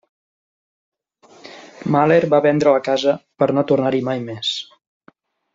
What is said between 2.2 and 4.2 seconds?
va vendre la casa per no tornar-hi